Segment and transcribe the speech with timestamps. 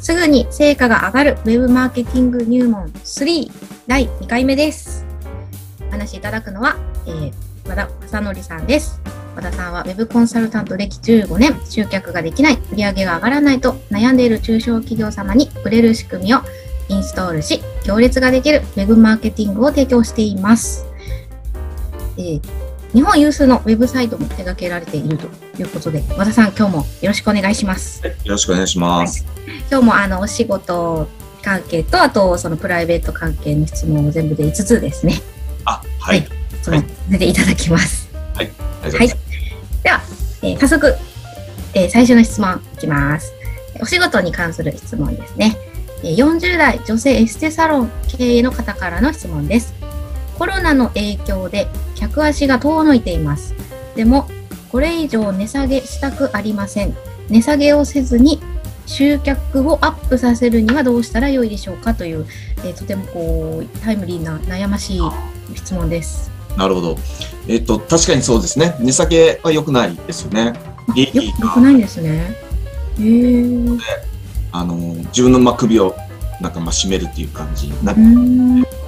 [0.00, 3.52] すぐに成果が上がる Web マーケティング入門3
[3.86, 5.04] 第2回目です。
[5.88, 6.76] お話しいただくのは、
[7.06, 7.32] えー、
[7.68, 8.98] 和田正則さんです。
[9.36, 16.38] 和田さんは Web コンサルタント歴15年、集客ができない、売り上げが上がらないと悩んでいる中小企業様に売れる仕組みを
[16.88, 20.86] インストールし、行列ができる Web マーケティングを提供しています。
[22.16, 25.26] えー日本有数のウェブサイトも手掛けられていると
[25.60, 28.04] いうことで、和田さん、今日もよろしくお願いします。
[28.04, 29.24] よろしくお願いします。
[29.70, 31.08] 今日もあのお仕事
[31.42, 35.20] 関係と、あとそのプライベート関係の質問を全部で5つですね、
[35.64, 36.26] あ、はい。
[36.62, 38.08] その出ていただきます。
[38.34, 39.16] ありがとうございます。
[39.82, 40.00] では、
[40.42, 40.94] えー早速、
[41.74, 43.32] えー最初の質問いきます。
[43.80, 45.56] お仕事に関する質問ですね。
[46.02, 49.79] えー40代女性エステサロン経営の方からの質問です。
[50.40, 53.54] コロナの影響で客足が遠のいています。
[53.94, 54.26] でも、
[54.72, 56.96] これ以上値下げしたくありません。
[57.28, 58.40] 値下げをせずに
[58.86, 62.24] 集客をアップさせるにはどうしたらよいでしょうかという、
[62.64, 65.00] えーとてもこうタイムリーな悩ましい
[65.54, 66.30] 質問です。
[66.56, 66.96] なるほど。
[67.46, 68.74] えっと、確かにそうですね。
[68.80, 70.54] 値下げは良くないですよね。
[70.94, 72.34] 利よ益がよくないんですね。
[72.98, 73.78] へー
[74.52, 74.74] あの、
[75.08, 75.94] 自分のまあ首を
[76.40, 78.79] なんかまあ締めるっていう感じになうーん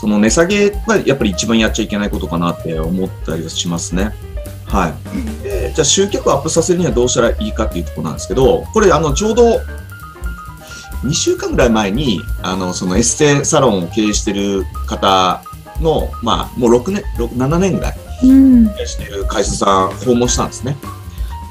[0.00, 4.14] その値下げがやっぱり一番やっちゃいけないことかなって思ったりはしますね。
[4.64, 5.42] はい。
[5.42, 9.60] でじゃあ集客をアップさせるにはどうしたらいいかっていうところなんですけど、これあのちょうど
[11.04, 15.42] 2週間ぐらい前に、あのそのエステサロンを経営してる方
[15.82, 20.78] の、まあもう6年、6 7年ぐらいうん経営してる会社さん訪問したんですね。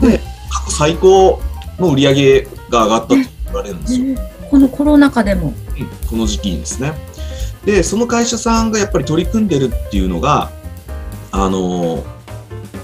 [0.02, 1.40] で、過去最高
[1.78, 4.18] の売り上げが上がったと言われるんですよ。
[4.50, 5.48] このコロナ禍でも。
[5.48, 5.54] うん
[6.10, 6.92] この時期にですね。
[7.66, 10.52] で、その会社さんがやっぱり取り組んでるっていうのが、
[11.32, 12.04] あの、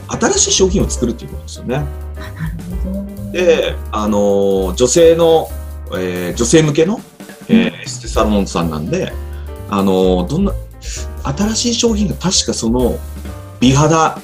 [0.07, 1.85] 新しい商品を作るっていうことですよね。
[3.31, 5.49] で、あの、女性の、
[5.97, 6.99] えー女性向けの、
[7.47, 9.13] えーエステサロンさんなんで、
[9.69, 10.53] あの、どんな、
[11.23, 12.97] 新しい商品が確かその、
[13.59, 14.19] 美肌、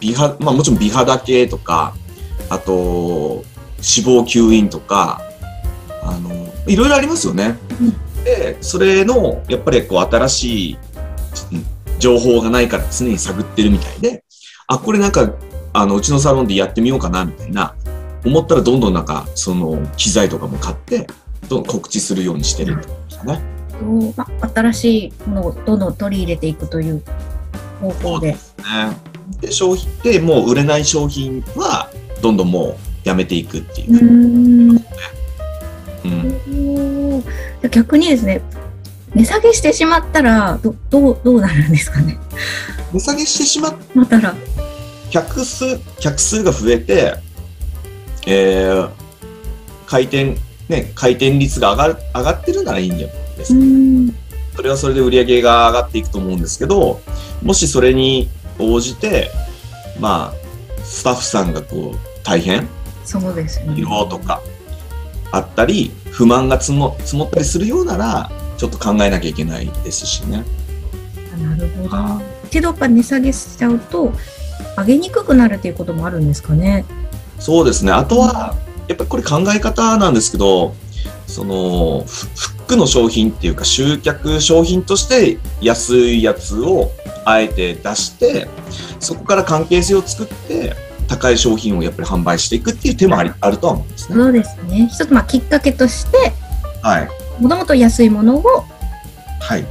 [0.00, 1.94] 美肌、まあもちろん美肌系とか、
[2.48, 3.44] あと、
[3.76, 5.20] 脂肪吸引とか、
[6.02, 7.58] あの、いろいろありますよね。
[8.28, 10.78] で、それの、やっぱりこう、新しい
[11.52, 11.66] うん
[11.98, 14.22] 情報がないから常に探ってるみたいで、
[14.68, 15.32] あ、これなんか、
[15.72, 17.74] あの、うちのサロンでやってみようかな、みたいな、
[18.24, 21.08] 思ったらどんどんなんか、その、機材とかも買って、
[21.48, 23.40] どんどん告知するようにしてるってことですよね。
[23.80, 23.84] と
[24.16, 27.02] まあ、新しいものをどんどん取り入れていくという
[27.80, 28.32] 方法で。
[28.32, 28.38] ね。
[29.40, 31.90] で、商品でもう売れない商品は、
[32.22, 33.98] どんどんもうやめていくっていうう。
[33.98, 34.84] ーん
[36.04, 36.97] うん。
[37.70, 38.42] 逆にですね、
[39.14, 42.18] 値下げしてしまったらどどうどうなるんですかね？
[42.92, 44.34] 値下げしてしまっまたら。
[45.10, 47.14] 客数、客数が増えて、
[48.26, 48.90] えー、
[49.86, 50.36] 回転、
[50.68, 53.54] ね、回転率が上がる、上がってるならいいんじゃないです
[54.54, 57.00] それはそれで売り上げが上がっていくと思うんですけど、
[57.42, 59.30] もしそれに応じて、
[59.98, 62.68] まあ、スタッフさんがこう、大変？
[63.04, 63.72] そうですね。
[63.72, 64.42] 疲労とか
[65.30, 70.44] あったり、不満が積も積もったりするようなら、ちょっと考えなきゃいけないですしね。
[71.34, 72.22] あなるほど。
[72.50, 74.12] けどやっぱ値下げしちゃうと
[74.76, 76.84] 上げにくくなるっていうこともあるんですかね？
[77.38, 77.92] そうですね。
[77.92, 78.56] あとは、
[78.88, 80.74] やっぱりこれ考え方なんですけど、
[81.26, 86.90] その、フフックの商品っていうか集客商品として安いやつを
[87.24, 88.48] あえて出して、
[88.98, 90.74] そこから関係性を作って、
[91.08, 94.14] 高い商品をやっぱり販売していくっていう手もありあるとは思うんですね。
[94.16, 94.88] そうですね。
[94.92, 96.32] 一つまあきっかけとして
[96.82, 97.08] はい。
[97.42, 98.64] もともと安いものを
[99.40, 99.64] はい。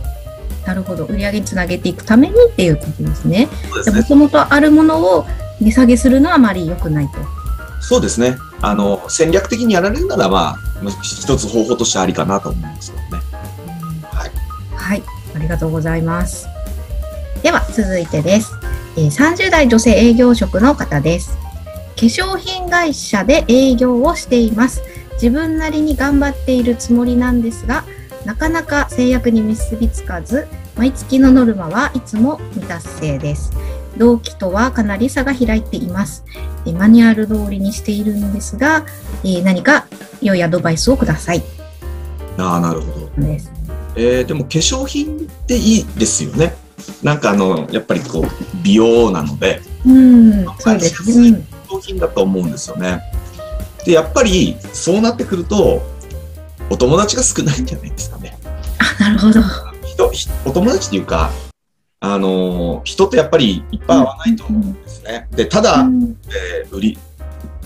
[0.65, 3.47] なるほど売り上げにつなげていくためにっていうことですね。
[3.93, 5.25] もともとあるものを
[5.61, 7.13] 値下げするのはあまり良くないと。
[7.79, 8.35] そうですね。
[8.61, 10.57] あの、戦略的にやられるなら、まあ、
[11.01, 13.23] 一つ方法としてありかなと思うんですけどね。
[14.03, 14.31] はい。
[14.75, 15.03] はい、
[15.35, 16.47] ありがとうございます。
[17.43, 18.56] では続いてです。
[18.97, 21.37] えー30代女性営業職の方です。
[21.37, 24.81] 化粧品会社で営業をしています。
[25.13, 27.83] 自分なりに頑張っているつもりなんですが、
[28.25, 33.51] なかなか制約に結びつかず、毎月のノルマはいつも未達成です。
[33.97, 36.23] 同期とはかなり差が開いています。
[36.65, 38.83] えーマニュアル通りにしているんですが、
[39.23, 39.85] えー何か
[40.21, 41.43] 良いアドバイスをください。
[42.37, 43.09] ああ、なるほど。
[43.21, 43.51] です。
[43.95, 46.55] えーでも化粧品っていいですよね。
[47.03, 48.25] なんかあの、やっぱりこう、
[48.63, 51.29] 美容なので、うん、そうですね。
[51.29, 53.01] うん商品だと思うんですよね。
[53.85, 55.81] で、やっぱりそうなってくると、
[56.69, 58.37] お友達が少ないんじゃないですかね。
[58.99, 59.41] あ、なるほど。
[60.45, 61.31] お友達っていうか、
[61.99, 65.27] あのー人とやっぱりいっぱい会わないと思うんですね。
[65.31, 66.97] で、ただ、うんえー売り、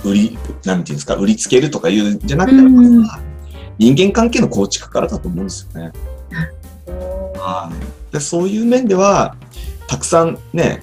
[0.03, 3.07] 売り、なんていうんですか、売りつけるとかいうんじゃなくて、うん
[3.77, 5.91] 人間関係の構築からだと思うんですよね。
[7.37, 9.35] はい、でそういう面では、
[9.87, 10.81] たくさんね、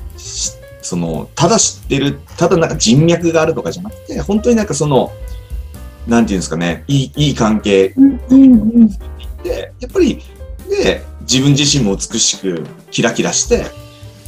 [0.83, 5.13] その、ただ知ってる、ただなんか人脈があるとかじゃなくて、本当になんかその、
[6.07, 7.95] なんていうんですかね、いい、いい関係
[9.45, 10.23] で、やっぱり、
[10.69, 13.67] で、自分自身も美しくキラキラして、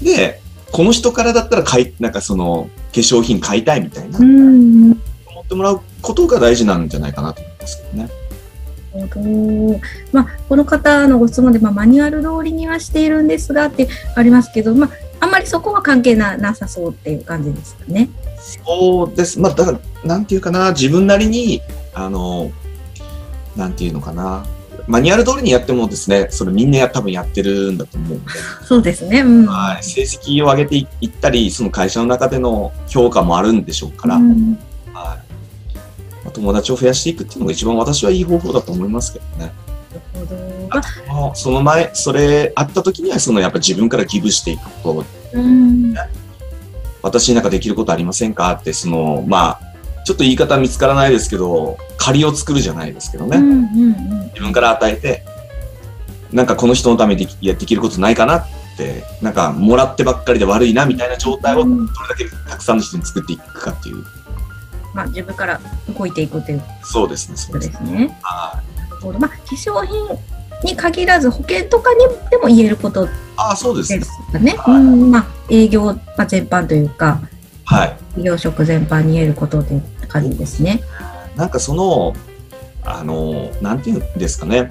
[0.03, 4.95] で、この人からだったら買い、なんかその、化粧品買いたいみたいな、思
[5.43, 8.20] ってもらうことが大事なんじゃないかなと思いますけどね。
[8.93, 9.81] ほど。
[10.13, 14.91] まあ、この方のご質問で、まあ、マニュアル通りにはしているんですがってありますけど、まあ、
[15.21, 18.09] あんまりそこは関係ななさそうっていう感じですかね。
[18.65, 19.39] そうです。
[19.39, 21.61] まあ、だから、なんていうかな、自分なりに、
[21.95, 22.51] あの、
[23.57, 24.45] なんていうのかな、
[24.87, 28.21] マニュアル通りにやってもですね、それみんなや多分やってるんだと思う。
[28.65, 29.21] そうですね。
[29.21, 29.83] うん、はい。
[29.83, 34.70] 成績を上げていったり、その会社の中での評価もあるんでしょうから、うん、はい。
[36.31, 39.53] 友達を増やしていくっていうのが一番私はいい方法だと思いますけどね。
[40.69, 41.35] なるほど。
[41.35, 45.95] その前、それあった時には、そのやっぱ自分からギブしていくこと、ね、うん、
[47.03, 48.53] 私になんかできることありませんか？
[48.53, 49.61] って、その、まあ、
[50.05, 53.37] ちょっと言い方見つからないですけど、借りを作るじゃないですけどね。
[53.39, 55.25] うんうんうん、自分から与えて、
[56.33, 61.77] なんかこの人のためにできることないかなって、なんかもらってばっかりで悪いなみたいな状態をどれ
[62.09, 64.05] だけたくさんの人に作っていくかっていう。
[64.95, 65.61] まあ自分から
[65.97, 68.19] 動いていくというそうですね、そうですね。
[68.23, 68.63] は
[69.03, 69.07] い。
[69.19, 70.19] まあ化粧品
[70.65, 72.01] に限らず保険とかに
[72.31, 73.97] でも言えることあそうです
[74.39, 74.55] ね。
[74.57, 77.21] はい、うんまあ営業、まあ、全般というか、
[77.65, 78.23] はい。
[78.23, 80.83] 業職全般に言えることという感じですね。
[81.37, 82.15] なんかその、
[82.85, 84.71] あの、なんていうんですかね。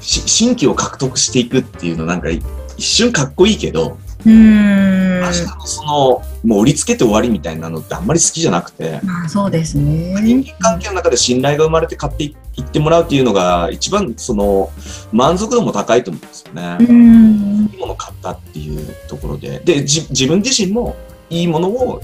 [0.00, 2.42] 新規を獲得していくっていうのなんか一
[2.78, 3.98] 瞬かっこいいけど、
[4.28, 9.00] うん明日のその、もう売りつけて終わりみたいなのってあんまり好きじゃなくて。
[9.02, 10.14] まあそうですね。
[10.20, 14.70] 人間関係の中で信頼が生まれて買っていってもらうっていうのが一番その
[15.12, 16.76] 満足度も高いと思うんですよね。
[16.80, 17.68] うん。
[17.72, 19.60] いいものを買ったっていうところで。
[19.60, 20.96] で、自分自身も
[21.30, 22.00] いいものを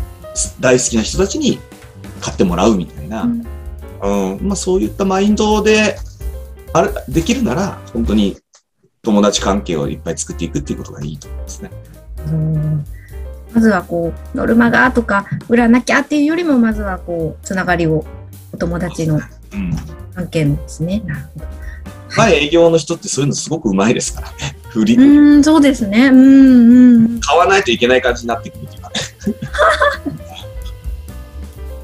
[0.60, 1.58] 大好きな人たちに
[2.20, 5.96] 買ってもらうみたいな、うん、うん、まあ、そういったマインドで
[6.72, 8.36] あれできるなら本当に
[9.02, 11.70] 友達関係をいっぱい作っていくっていうことがいいと思いますね。
[12.26, 12.84] うん
[13.54, 18.04] まずはこうノルマがとか売らなきゃっていうよりもまずはこうつながりを
[18.52, 19.20] お友達の
[20.14, 21.02] 関係のですね。
[21.06, 21.46] なるほど。
[22.16, 24.56] まあ営業の人ってそういうのすごくうまいですからね。
[24.70, 24.96] 振り。
[24.96, 26.08] うん、そうですね。
[26.08, 27.20] うんうん。
[27.20, 28.64] 買わないといけない感じになってくる。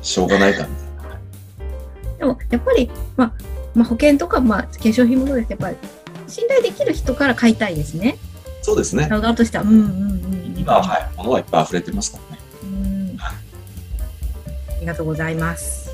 [0.02, 0.66] しょうがないか
[2.18, 3.32] でもやっぱり、まあ、
[3.74, 5.76] まあ保険とか、まあ、化粧品もそうですやっぱり
[6.26, 8.18] 信頼できる人から買いたいですね。
[8.62, 9.08] そうですね。
[9.08, 9.78] 側としては、うんうんう
[10.14, 10.19] ん。
[10.60, 12.42] 今は、はい、物はいっぱい溢れてますからね。
[12.62, 13.32] うんあ
[14.80, 15.90] りがとうございます。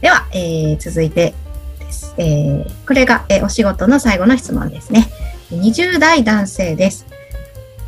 [0.00, 1.34] では、えー、続いて
[1.80, 2.14] です。
[2.16, 5.08] えー、これが、えー、お仕事の最後の質問ですね。
[5.50, 7.06] 20代男性です。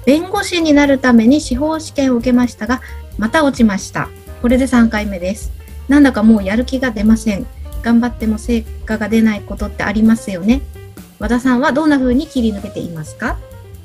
[0.05, 2.81] 弁護士になるために司法試験を受けましたが、
[3.19, 4.09] また落ちました。
[4.43, 5.53] これで3回目です。
[5.89, 7.47] なんだかもうやる気が出ません。
[7.83, 10.63] 頑張っても成果が出ないことってありますよね。
[11.19, 13.39] 和田さんはどんな風に切り抜けていますか？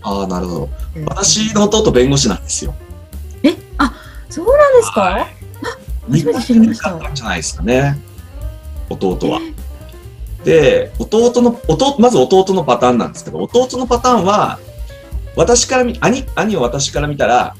[0.05, 0.69] ああ、なるほど。
[1.07, 2.75] 私の弟弁護士なんですよ。
[3.41, 3.91] え、あ、
[4.29, 5.27] そうなんですか、はい、あ、
[6.11, 7.11] 初めて知りました。
[7.13, 7.97] じゃないですかね。
[8.87, 9.41] 弟は。
[10.43, 14.59] で、弟の、弟、まず弟のパターンなんですけど、弟のパターンは、
[15.35, 17.55] 私から見、兄、兄を私から見たら、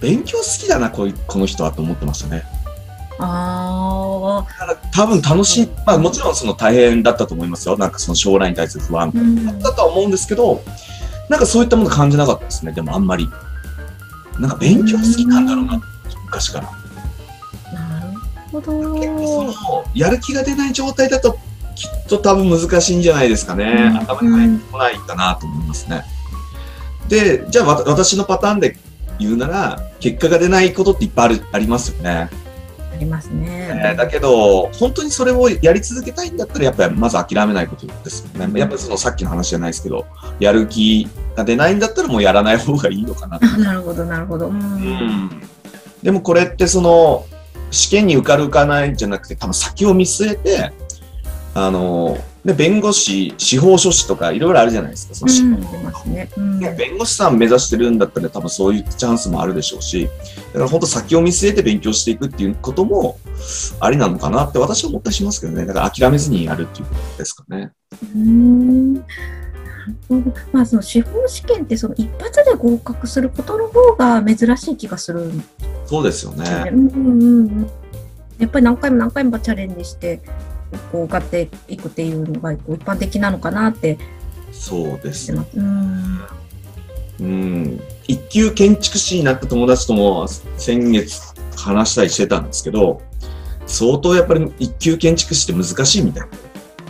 [0.00, 2.42] 勉強好きだな、こうこの人はと思ってましたね。
[3.20, 4.84] ああ。
[4.92, 7.78] 多分楽しい、まあもちろんその大変だったと思いますよ。
[7.78, 9.12] なんかその将来に対する不安
[9.46, 10.60] だったとは思うんですけど、うん、
[11.28, 12.72] なんかそういったもの感じなかったですね。
[12.72, 13.28] でもあんまり。
[14.38, 15.80] なんか勉強好きなんだろうな、
[16.24, 16.70] 昔から。
[17.72, 18.18] なる
[18.50, 18.94] ほど。
[18.94, 21.38] 結構その、やる気が出ない状態だと、
[21.74, 23.64] きっと多分難しいんじゃないですかね。
[23.64, 26.04] うん、頭に入ってこないかなと思いますね。
[27.08, 28.76] で、じゃあ私のパターンで
[29.18, 32.30] 言うなら、結果が出ないことっていっぱいあるありますよね。
[32.94, 33.70] ありますね。
[33.72, 38.60] えー、だけど、本当にそれをやり続けたいんだったら、やっぱりまず諦めないことですよね。
[38.60, 40.06] やっぱりそのさっきの話じゃないですけど、
[40.38, 43.38] やる気が出ないんだったらもうやらない方がいいのかな。
[43.58, 44.48] なるほど、なるほど。
[44.48, 45.30] うん、うん。
[46.02, 47.26] でもこれってその、
[47.70, 50.72] 試験に受かる受かないんじゃなくて、多分先を見据えて、
[51.54, 55.14] あの、で、弁護士、司法書士とかいろいろあるじゃないですか。
[55.14, 60.10] その、うんねうん、弁護士さん目指してるんだったら多分そういうチャンスもあるでしょうし、
[60.52, 63.18] だから本当先を見据えて勉強していくっていうことも
[63.80, 65.64] ありなのかなって私は思ったりしますけどね。
[65.64, 67.72] だから諦めずにやるっていうことですかね。
[68.14, 68.94] うん
[70.52, 75.30] まあ、その司法試験ってその一発で合格することの方が珍しい気がする
[75.86, 76.70] そうですよね。
[76.72, 77.70] うんうんうん、
[78.38, 80.20] やっぱり何回も何回もチャレンジして
[80.92, 83.98] こう受かっていくっていうのがこう一般的なのかなって
[84.52, 86.38] そうです思ってます。
[86.38, 86.44] うん
[87.20, 87.80] うん。
[88.06, 90.26] 一級建築士になった友達とも
[90.56, 93.02] 先月話したりしてたんですけど、
[93.66, 96.28] 相当やっぱり一級建築士って難しいみたいな。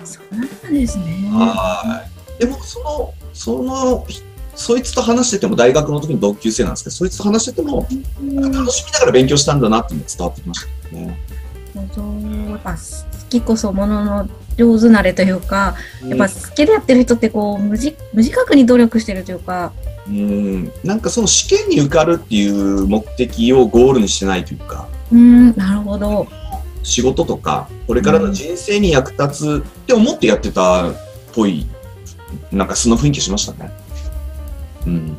[0.05, 1.05] そうなんですね。
[1.33, 2.05] は
[2.38, 2.41] い。
[2.41, 4.07] でも、その、その、
[4.55, 7.87] そいつと話してても、大学の時に同級生なんですけど、そいつと話してても、
[8.53, 11.19] 楽しみながら勉強したんだなっていうのが伝わってきましたね。
[11.75, 12.78] そうやっぱ好
[13.28, 19.73] きこそものの上手なれというか、やっぱ好きでやってる人ってこう無自無自覚に努力してるというか、
[20.07, 26.28] うん、なんかその試験に受かるっていう目的をゴールにしてないというか、うん、なるほど。
[26.85, 30.95] 仕事とか、これからの人生に役立つって思ってやってたっ
[31.33, 31.66] ぽい、
[32.52, 33.73] なんかその雰囲気しましたね。
[34.87, 35.16] うん。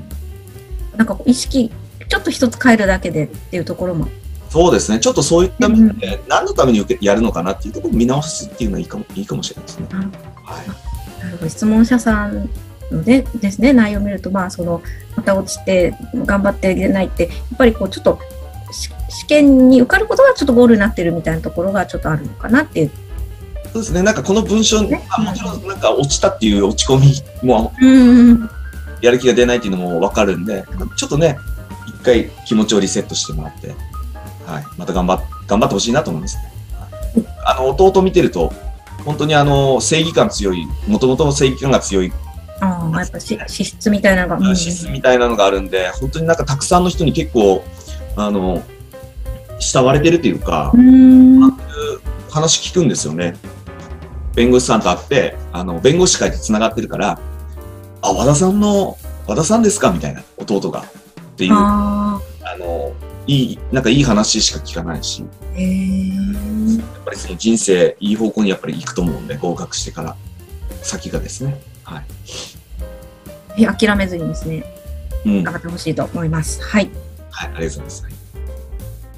[0.96, 1.72] なんか意識、
[2.08, 4.08] ちょっと一つ変えるだけでっていうところも。
[4.56, 5.02] そうですね。
[5.02, 9.88] ちょっとそういった面で、何のために受けやるのかなっていうところを見直すっていうのはいいかも、いいかもしれないですね。
[9.92, 10.68] はい。
[11.22, 12.50] なるほど質問者さん
[12.90, 14.82] のでですね、内容を見ると、まあ、その、
[15.18, 18.18] また落ちて、頑張っていけないって、やっぱりこう、ちょっと、
[18.72, 22.92] し試験に受かることがちょっとゴールになってるみたいなところがちょっとあるのかなっていう。
[23.74, 24.04] そうですね。
[24.04, 27.14] なんかこの文章、ねあもちろんなんか落ちたっていう落ち込み
[27.46, 28.50] もうん。
[29.02, 30.64] やる気が出ないっていうのもわかるんで、
[30.96, 31.38] ちょっとね、
[31.88, 33.76] 一回気持ちをリセットしてもらって、
[34.46, 34.64] はい。
[34.78, 36.52] また頑張っ、頑張ってほしいなと思いますね。
[37.46, 38.52] あの、弟見てると、
[39.04, 42.12] 本当にあの、正義感強い、もともとの正義感が強い
[42.62, 44.50] ああ、やっぱし資質みたいなのが。
[44.50, 47.64] うん資質みたいなのがあるんで、本当になんかたくさんの人に結構、
[48.16, 48.64] あの、
[49.60, 51.42] 慕われてるというかう、ん。
[52.30, 53.36] 話聞くんですよね。
[54.36, 57.20] 弁護士さんと会って、あの、弁護士会で繋がってるから、
[58.02, 58.98] あ、和田さんの、
[59.28, 59.92] 和田さんですか？
[59.92, 60.82] みたいな、弟が。
[60.82, 60.84] っ
[61.38, 61.54] ていう、
[63.28, 66.10] いい、なんかいい話しか聞かないし、やあ、へえ。
[66.78, 70.16] っぱりその人生、いい方向にやっぱり行くと思うんで、合格してから、
[70.82, 71.60] 先がですね。
[71.84, 72.04] はい。
[73.58, 74.64] え諦めずにですね、
[75.26, 75.44] うん。
[75.44, 76.62] 頑はい、張ってほしいと思います。
[76.62, 76.90] はい。
[77.32, 78.04] ありがとうございます。
[78.04, 78.14] はい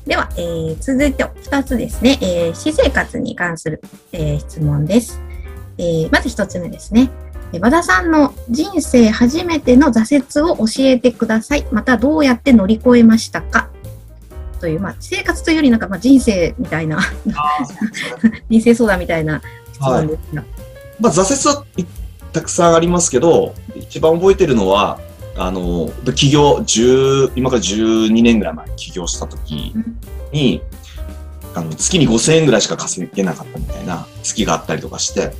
[0.07, 3.81] では、えー続いて2つですね、えー私生活に関する、
[4.13, 5.19] えー質問です。
[5.77, 7.09] えーまず1つ目ですね。
[7.51, 11.65] えー和田さんの人生初めての挫折を教えてください。
[11.73, 13.69] またどうやって乗り越えましたか？
[14.59, 16.99] という、まあ、生活というよりなんか、まあ、人生みたいな、
[18.49, 19.41] 人生相談みたいな
[19.73, 20.43] 質問ですが。
[20.99, 21.85] まあ、挫折はい
[22.33, 24.99] たくさんありますけど、一番覚えてるのは、
[25.37, 29.73] あの、起業、10今から12年ぐらい前に起業した時
[30.31, 30.61] に、
[31.55, 35.31] あの、月に5000円ぐらいしか稼げなかったみたいな月があったりとかして、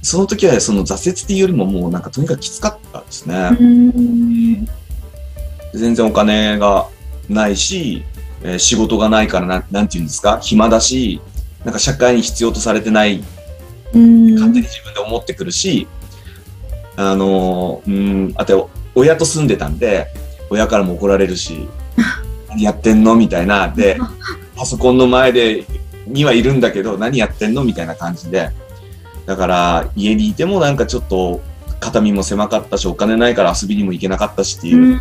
[0.00, 3.34] その時はその挫折っていうよりももうなんかとにかくきつかったですね。
[3.34, 3.64] うー
[4.62, 4.68] ん
[5.74, 6.88] 全然お金が
[7.28, 8.04] ないし、
[8.44, 11.20] えー仕事がないからな、なんて言うんですか、暇だし、
[11.64, 13.22] なんか社会に必要とされてない
[14.34, 15.86] 勝手に自分で思ってくるし、
[16.96, 20.08] あの、うん、あと、親と住んでたんで、
[20.50, 21.68] 親からも怒られるし、
[22.48, 23.14] 何やってんの？
[23.14, 23.98] みたいな、で、
[24.56, 25.64] パソコンの前で、
[26.06, 27.64] にはいるんだけど、何やってんの？
[27.64, 28.50] みたいな感じで。
[29.24, 31.40] だから、家にいてもなんかちょっと、
[31.80, 35.00] 肩身も狭かったし、お金ないから遊びにも行けなかったしっていう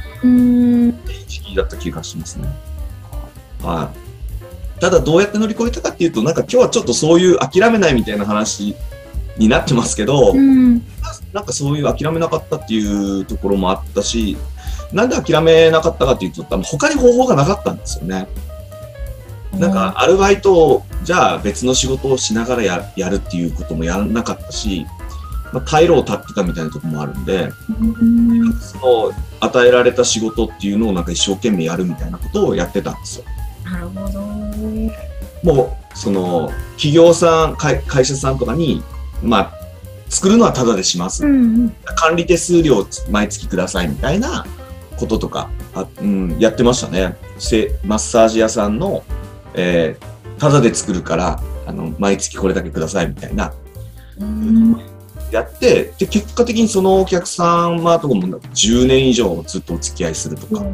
[1.28, 2.48] 時期だった気がしますね。
[3.62, 3.92] は
[4.78, 4.80] い。
[4.82, 8.76] ただどうやって乗り越えたかっていうと、なんか今日はちょっとそういう諦めないみたいな話
[9.38, 10.82] になってますけど、うん
[11.34, 14.38] なんかそういう諦めなかったっていうところもあったし、
[14.92, 18.28] なんで諦めなかったかっていうと、あの他に方法がなかったんですよね。
[19.58, 24.86] なんかアルバイトを、じゃあ別の仕事をしながらややるっていうこともやらなかったし、
[25.54, 33.26] まあ、退路を断ってたみたいなところもあるんで、うんその与えられた仕事っていうのをなんか一生懸命やるみたいなことをやってたんですよ。
[33.72, 34.22] なるほど。
[35.44, 38.84] もう、その、企業さん、会会社さんとかに、
[39.24, 39.52] まあ、
[40.10, 41.26] 作るのはタダでします。
[41.26, 44.46] うん管理手数料毎月くださいみたいな
[44.98, 47.16] こととか、あうん、やってましたね。
[47.38, 49.04] せマッサージ屋さんの、
[49.54, 53.54] えー、タダで作るから、あの、毎月これだけくださいみたいな、
[54.20, 54.82] うん
[55.32, 60.66] やって、で、結果的にそのお客様とかも10年以上ずっとお付き合いするとか、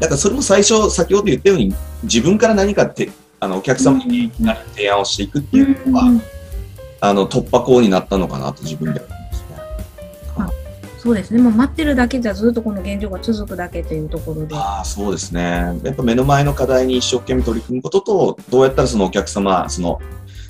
[0.00, 3.10] だからそれも最初、先ほど言ったように、自分から何かって、
[3.40, 6.20] あの、お客様になる提案をしていくっていうのは、
[7.00, 9.54] あの、突破口になったのかなと自分では思いますね。
[10.98, 11.42] そうですね。
[11.42, 14.54] もう待ってるだけじゃずっとこの現状が続くだけというところで。
[14.54, 15.78] ああ、そうですね。
[15.82, 20.00] やっぱ目の前の課題に一生懸命取り組むことと、どうやったらそのお客様、その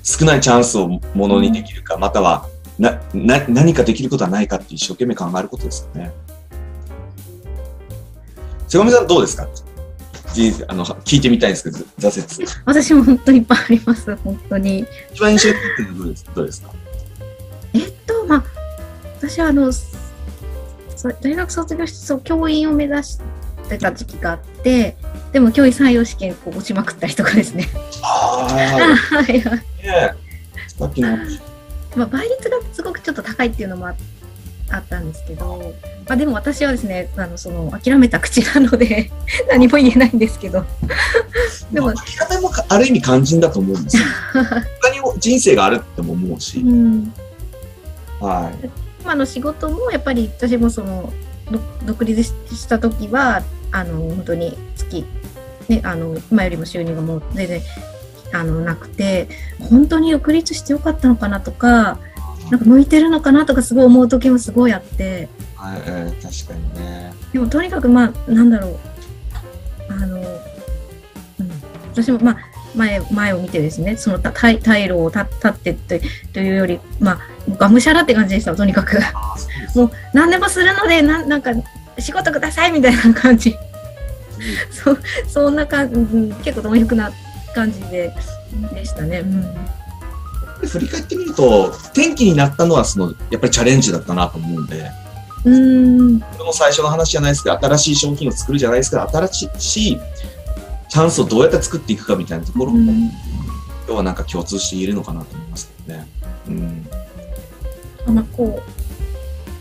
[0.01, 2.47] 少ないチャンスをものにできるか、または
[2.77, 6.11] な、な、何かできることはないかって一生懸命考えることですよね。
[8.75, 9.47] 瀬上さんどうですか？
[10.33, 12.47] 人生、あの、聞いてみたいんですけど、挫折。
[12.65, 14.85] 私も本当にいっぱいあります、本当に。
[15.13, 16.25] 一番印象に残ってるのはどうです？
[16.35, 16.71] どうですか？
[17.73, 18.43] えっと、まあ、
[19.17, 19.87] 私はあの、そ
[21.21, 23.19] 大学卒業してそう教員を目指し
[23.69, 24.97] てた時期があって、
[25.31, 27.69] でも教員採用試験こう落ちまくったりとかですね。
[28.03, 29.61] あ はいはい。
[30.77, 31.39] さっきの話。
[31.95, 33.95] まあ、倍率がすごくちょっと高いっていうのもあ
[34.69, 35.73] あったんですけど、
[36.07, 39.11] まあ、でも私はですねあのその諦めた口なので
[39.49, 40.65] 何も言えないんですけど
[41.71, 44.03] でもでも、諦めもかある意味肝心だと思うんですよ。
[44.81, 46.59] 他にも人生があるっても思ううし。
[46.59, 47.13] ん
[48.19, 48.69] はい。
[49.01, 51.13] 今の仕事もやっぱり私もその
[51.51, 55.05] ど独立した時はあの本当に月、
[55.67, 57.61] ね、あの今よりも収入がもう全然
[58.33, 59.27] あのなくて
[59.59, 61.99] 本当に独立してよかったのかなとか
[62.51, 65.29] なんか向いてるのかなとかすごい思う時もすごいあって。
[65.55, 67.13] はい、えー確かにね。
[67.33, 68.77] でもとにかくまあなんだろう。
[69.89, 70.25] あの、うん、
[71.93, 72.37] 私もまあ
[72.75, 76.01] 前前を見てですねそのた退退路を立立ってって
[76.33, 78.99] というよりまあがむしゃらって感じでしたとにかく。
[79.75, 81.51] もう何でもするのでなんなんか
[81.99, 83.55] 仕事くださいみたいな感じ。
[84.69, 84.97] そ
[85.27, 87.11] そんな感じ、うん結構貪欲な
[87.53, 88.13] 感じで
[88.73, 89.19] でしたね。
[89.19, 89.84] うん
[90.63, 94.89] 振り返ってみると、転機になったのは、その、やっぱりチャレンジだったなと思うんで、
[95.43, 99.27] うーんこれも最初の話じゃないですけど、新しい商品を作るじゃないですけど、新
[99.59, 99.99] しい
[100.89, 103.11] チャンスをどうやって作っていくかみたいなところも、うん
[103.87, 106.07] 今日はなんか共通して言えるのかなと思いますけどね。
[106.47, 106.51] う
[108.11, 108.15] ん。
[108.15, 108.61] まあ、こ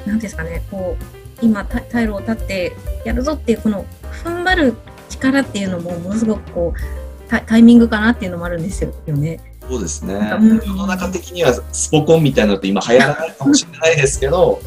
[0.07, 1.05] う、なんですかね、こう、
[1.43, 2.73] 今、た退路を立って
[3.05, 3.85] やるぞっていう、この、
[4.25, 4.75] 踏ん張る
[5.11, 9.41] 力っていうのも、ものすごくこう、タタイミングかなっていうのもあるんですよね。
[9.69, 10.15] そうですね。
[10.15, 14.61] うん世の中的にはスポコンみたいなのって今流行らないかもしれないですけど、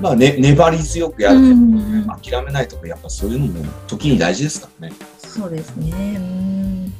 [0.00, 1.38] まあね、粘り強くやる。
[1.38, 4.94] うん、諦めないとか、やっぱそういうのも時に大事ですからね。
[5.18, 5.90] そうですね。
[6.16, 6.92] うん。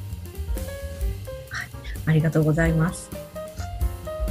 [1.49, 1.67] はい、
[2.07, 3.09] ありがとうございます。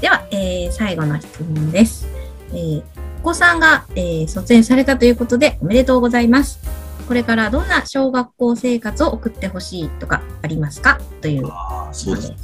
[0.00, 2.06] では、えー最後の質問です。
[2.50, 2.82] えー
[3.22, 6.58] お子さんが、えー卒園されたということでおめでとうございます。
[7.06, 10.98] これからどんな小学校生活を送ってほしいとかありますか？
[11.20, 11.46] という。
[11.48, 12.36] ああ、そうですね。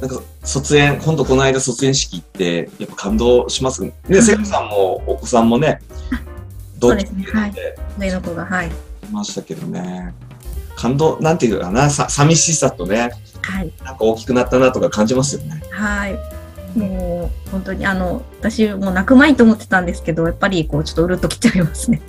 [0.00, 3.82] なんか、卒園、今度この間卒園式行って、やっぱ感動します？
[3.82, 3.92] ね。
[4.08, 5.80] うんセガさんもお子さんもね、
[6.80, 8.68] そうですねはいで上の子が、はい。
[8.68, 8.70] い
[9.12, 10.14] ましたけどね。
[10.76, 13.10] 感動、なんていうかな、さ寂しさとね、
[13.42, 13.72] はい。
[13.84, 15.62] なんか大きくなったなとか感じますよね。
[15.70, 16.18] はい。
[16.78, 22.00] もう、本当に、あの、私も泣くまいと思ってたんですけど、やっぱり、こう、ちょっとうるっときちゃいますね。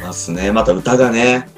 [0.00, 0.52] ますね。
[0.52, 1.48] また歌がね、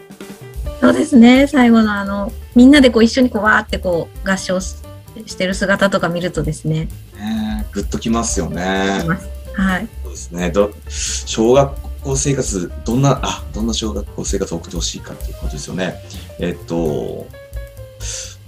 [0.81, 1.46] そうですね。
[1.48, 4.77] 最後のあの、みんなでこう一緒にこうわーってこう合唱し
[5.26, 9.04] してる姿とか見るとですね、ねグッときますよね。
[9.54, 9.88] はい。
[10.02, 10.50] そうですね。
[10.50, 15.94] ど小学校生活、どんな、あ、どんな小学校生活を送ってほしいかっていうことですよね。
[16.38, 17.26] えっと、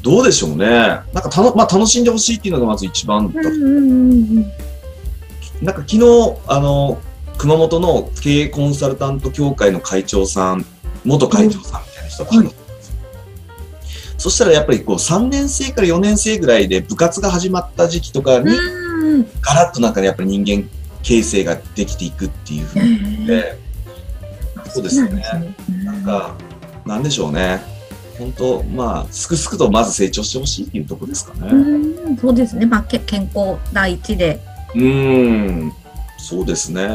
[0.02, 0.66] どうでしょうね。
[0.66, 4.44] なんかたの、まあ、楽しんでほしいっていうのがまず一番だうんうんうんうん。
[5.62, 6.98] なんか昨日、あの、
[7.37, 10.64] 熊本の経営コンサルタント協会の会長さん、
[11.04, 12.54] 元会長さんみたいな人が話。
[14.20, 19.26] そしたらやっぱりこう3年生から4年生ぐらいで部活が始まった時期とかに、うん。
[19.40, 20.68] ガラッとなんかねやっぱり人間
[21.02, 23.56] 形成ができていくっていうふうにで、
[24.68, 25.22] そうですね
[25.85, 26.37] なんか、
[26.85, 27.62] なんでしょうね。
[28.18, 31.48] 本当まあ、すくすくとまず成長してほしいっていうところですかね。
[31.50, 32.66] うん、そうですね。
[32.66, 34.38] まあ、け健康第一で。
[34.74, 35.72] うーん、
[36.18, 36.87] そうですね。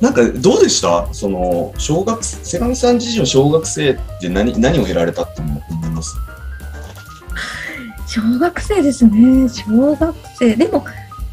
[0.00, 1.08] なんか、どうでした？
[1.12, 6.14] その、小学生、瀬上さん自身は小学生って何、何を得られたって思います？
[8.06, 9.48] 小学生ですね。
[9.48, 10.54] 小学生。
[10.54, 10.84] でも、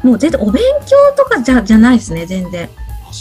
[0.02, 2.68] もう全然お勉強とかじゃじゃないですね、全然。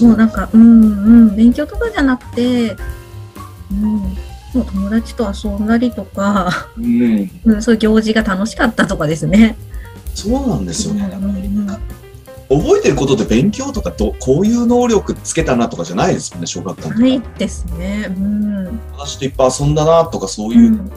[0.01, 2.75] もうなんか、うんうん、勉強とかじゃなくて、
[3.71, 4.09] うん、も
[4.55, 9.55] う友達と遊んだりとか、うん、うん、そういう行事が楽しかったとかですね。
[10.13, 11.09] そうなんですよね。
[11.13, 11.44] うん
[12.61, 17.01] 覚えてることで勉強とかど、こういう能力つけたなとかじゃないですもんね、小学校の時。
[17.01, 18.05] ないですね。
[18.09, 18.65] うん。
[18.93, 20.91] 友達といっぱい遊んだなとか、そうういう、ん、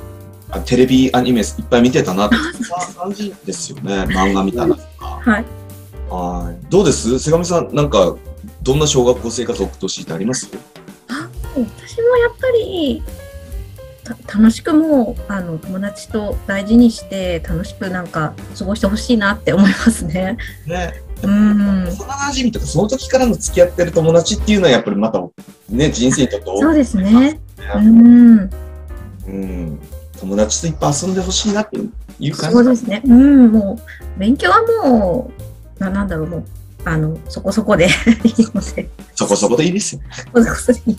[0.51, 4.03] あテレビ、アニメいっぱい見てたなとか、そんな感じですよね。
[4.05, 5.21] 漫画見たなとか。
[5.25, 5.45] はい。
[6.09, 6.67] はい。
[6.71, 7.19] どうです？
[7.19, 8.17] 瀬上さん、なんか、
[8.63, 10.49] どんな小学校生活を送ってほしいってあります？
[11.09, 13.13] あ私もやっぱりた
[14.27, 20.39] 楽しくもうあの友達と大事にして楽しくなんか過ごしてほしいなって思いますね。
[20.67, 21.03] ね。
[21.23, 21.89] うん。
[21.89, 25.21] 幼馴染とか、その時からの付き合ってる友達っていうのは、やっぱりまた、
[25.69, 27.41] ね、人生にとってそうですね。
[27.75, 27.91] うね。
[27.91, 28.51] ん。
[29.27, 29.81] うん。
[30.21, 33.03] 友達といっぱい遊んでほしいなっていう感じそうですね。
[33.05, 33.53] うん。
[33.53, 33.79] も
[34.17, 35.31] う勉強はも
[35.79, 36.45] うななんだろうもう
[36.85, 37.91] あのそこそこでいい
[38.55, 40.01] のでそこそこでいいですよ。
[40.11, 40.99] そこそこでいい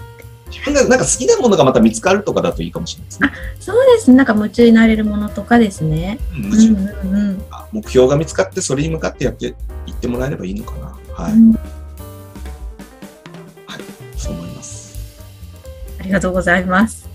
[0.52, 3.30] 自分がなんか好きなものがまた見つかるとかだといいかもしれないですね。
[3.60, 4.18] そうですね。
[4.18, 6.20] なんか夢中になれるものとかですね。
[6.36, 7.42] うんうんうんうん。
[7.72, 9.48] 目標が見つかって、それに向かってやって
[9.86, 10.98] いってもらえればいいのかな。
[11.14, 11.34] はい。
[11.34, 11.60] うん
[14.18, 15.22] そう思います。
[16.00, 17.08] ありがとうございます。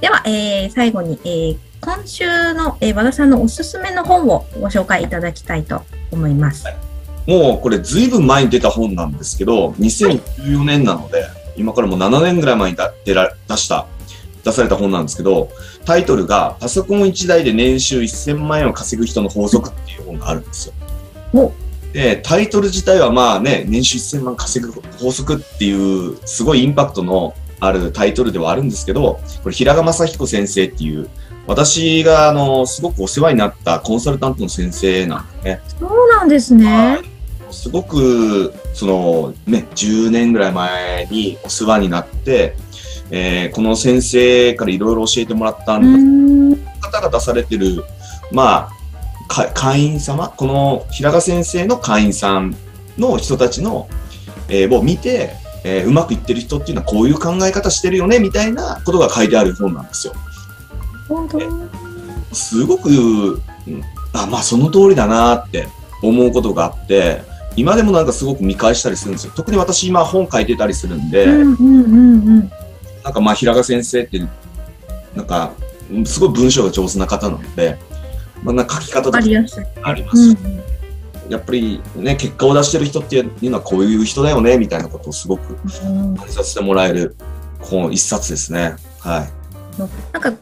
[0.00, 5.82] では、えー最後に、えー今週の、えー和田さんのおすすめの本をご紹介いただきたいと
[6.12, 6.64] 思います。
[7.26, 11.26] もうこれずいぶん前に出た本なんですけど、2014年なので、
[11.56, 13.86] 今からもう7年ぐらい前に出ら出した、
[14.44, 15.48] 出された本なんですけど、
[15.84, 20.74] タイトルがパソコン1台で年収1000万円を稼ぐ人の法則っていう本があるんですよ。
[21.34, 21.52] お
[21.92, 31.08] で、タイトル自体はまあね、年収1000万稼ぐ法則っていうすごいインパクトのあるタイトルではあるんですけど、これ平賀正彦先生っていう、
[31.46, 35.60] 私があの、すごくお世話になったコンサルタントの先生なんですね。
[35.78, 37.15] そうなんですね。
[37.56, 42.54] すごく、そのね、10年ぐらい前にお世話になって、
[43.10, 46.56] えーこの先生からいろいろ教えてもらったうーん。
[46.80, 47.82] 方が出されてる、
[48.30, 48.70] まあ、
[49.26, 52.54] か会員様、この平賀先生の会員さん
[52.98, 53.88] の人たちの、
[54.48, 55.30] えーを見て、
[55.64, 60.12] えーうまくいってる人っていうのはこういう考え方してるよね、みたいなことが書いてある本なんですよ。
[62.32, 65.68] すごく、うんあ、まあその通りだなって
[66.02, 67.22] 思うことがあって、
[67.56, 69.32] 今でもなんかすごく見返したりするんですよ。
[69.34, 71.26] 特に私今本書いてたりするんで。
[71.26, 74.20] なんかまあ平賀先生って、
[75.14, 75.52] なんか、
[75.90, 77.78] うんすごい文章が上手な方なので、
[78.42, 79.18] まあなんか書き方とわか。
[79.18, 79.22] あ
[79.94, 80.36] りまうんす。
[81.28, 86.16] やっぱりね、結果を出してる人っていうのはこういう人だよね、みたいなことをすごくうん。
[86.16, 87.16] 感じさせてもらえる
[87.60, 88.76] 本一冊ですね。
[89.00, 89.30] はい。
[90.12, 90.32] なんか、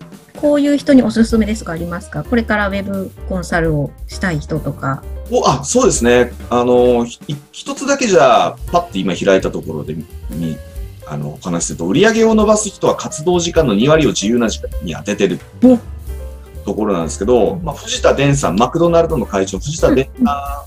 [0.41, 1.73] こういう人におすすめですとか？
[1.73, 2.25] ありますか？
[2.25, 5.03] これからウェブコンサルをしたい人とか。
[5.31, 6.33] お、あ、そうですね。
[6.51, 7.19] あの、ひ
[7.53, 10.57] 一つだけじゃ、パッて今開いたところでみ、み
[11.07, 15.39] あの、お話しすると、売り上げを伸ばす人は活動時間の2割を自由な時間に当ててる。
[15.63, 15.79] お。
[16.65, 20.65] ところなんですけど、まあ、藤田伝さん、マクドナルドの会長、藤田伝さんが、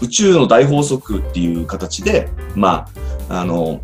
[0.00, 2.86] 宇宙の大法則っていう形で、ま
[3.28, 3.80] あ、あの、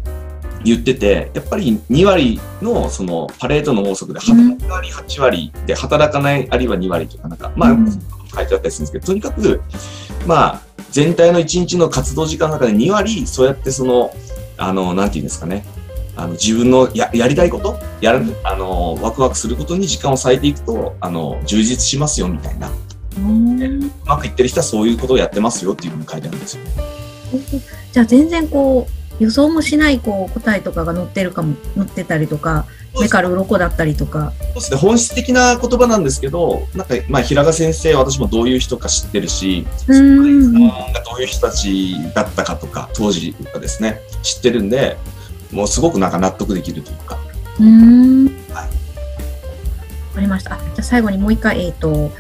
[0.65, 9.61] 言ってて、やっぱり2割のそのパレートの法則で、働く割8割で、働かないありは2割とか、なんか、まあ、うん書いてあったりするんですけど、とにかく、
[10.27, 14.15] まあ、全体の1日の活動時間の中で2割、そうやってその、
[14.57, 15.65] あの、なんていうんですかね、
[16.17, 22.69] あの、自分のややりたいこと、やる、あの、ワクワクすることに時間を割いていくと、あの、充実しますよ、みたいな。
[22.69, 22.71] う
[24.07, 26.71] まくいってる人はそういうことをやってますよっていうふうに書いてあるんですよね。
[27.93, 28.89] じゃあ全然こ
[29.21, 32.67] う、予想もしないこう答えとかが載ってるかも、載ってたりとか、
[33.01, 34.33] 目から鱗だったりとか。
[34.39, 40.69] そうですね、本質的な言葉なんですけど、なんか、まあ、平賀先生、私もどういう人か知ってるし、うーん。
[40.69, 44.97] がどういう人たちだったかとか、当時とかですね、知ってるんで、
[45.51, 47.19] もうすごくなんか納得できるというか。
[47.59, 48.27] うーん。
[48.53, 48.69] はわ
[50.15, 50.55] かりました。
[50.55, 52.13] あ、じゃあ最後にもう一回、えっ、と、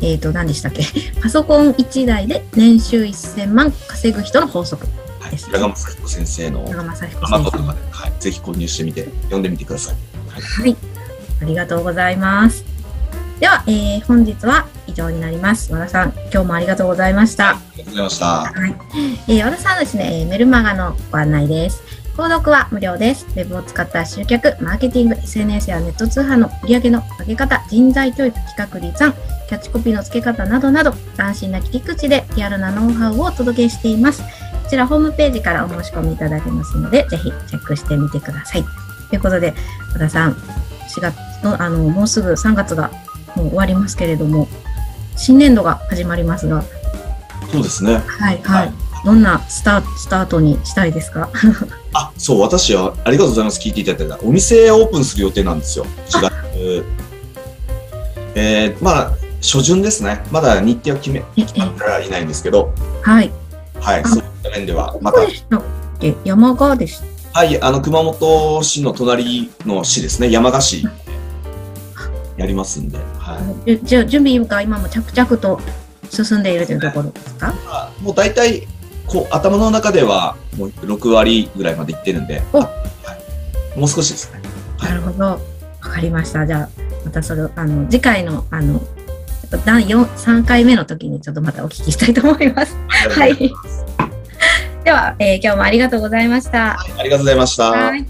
[0.00, 0.82] えっ、と、何でしたっけ？
[1.20, 4.86] パソコン1台で年収1000万稼ぐ人の法則。
[5.18, 7.58] はい、ですね平賀正彦先生の長正彦先生。
[7.90, 10.17] はい、ぜひ購入してみて、読んでみてください。
[10.40, 10.76] はい。
[11.42, 12.64] ありがとうございます。
[13.40, 15.72] では、えー本日は以上になります。
[15.72, 17.50] 和田さん、今日もありがとうございました。
[17.50, 18.26] ありがとうございました。
[18.26, 18.74] はい。
[19.28, 21.82] えー、和田さんはですね、えーメルマガのご案内です。
[22.16, 23.26] 購読は無料です。
[23.28, 29.14] ウェブを使った集客、マーケティング、SNS やネット通販の売上の上げ方、人材教育、企画立案、
[29.48, 34.22] キャッチコピーの付け方などなど、斬新な切り口でリアルなノウハウをお届けしています。
[34.22, 34.26] こ
[34.68, 38.64] ちらホームページからお申し込みいただけますので、ぜひチェックしてみてください。
[39.10, 39.54] ということで、
[39.92, 42.90] 和田さん、4月の、あの、もうすぐ3月が
[43.34, 44.48] もう終わりますけれども、
[45.16, 46.62] 新年度が始まりますが、
[47.50, 48.02] そうですね。
[48.06, 48.72] はい、はい。
[49.04, 51.30] どんなスタースタートにしたいですか？
[51.94, 53.60] あ、そう、私は、ありがとうございます。
[53.60, 54.18] 聞いていただいた。
[54.22, 55.86] お店オープンする予定なんですよ。
[56.10, 56.84] 4月。
[58.34, 60.22] えー、まあ、初旬ですね。
[60.30, 63.32] まだ日程は決め、ええ決まってはいないんですけど、はい。
[63.80, 65.20] はい、あそういった面では、また
[66.24, 67.06] 山川でした。
[67.32, 70.84] はい、あの、熊本市の隣の市ですね、山鹿市、
[72.36, 73.78] やりますんで、はい。
[73.82, 75.60] じゃ準備が今も着々と
[76.10, 77.48] 進んでいるというところですか？
[77.48, 78.66] まあもう大体、
[79.06, 82.68] こう、頭の中では、もう6割ぐらいまでいってるんで、おは
[83.76, 84.40] い、もう少しですね。
[84.78, 85.24] はいなるほど。
[85.24, 85.38] わ
[85.80, 86.46] かりました。
[86.46, 86.68] じゃあ、
[87.04, 88.80] またそれを、あの、次回の、あの、
[89.64, 92.76] 第4、3回目の時にちょっとまたお聞きしたいと思います。
[92.88, 93.52] はい。
[94.88, 96.80] では、えー今日もありがとうございました。
[96.80, 97.70] ありがとうございました。
[97.72, 98.06] はい。